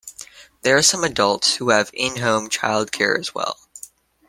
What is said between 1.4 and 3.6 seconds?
who have in-home childcare as well.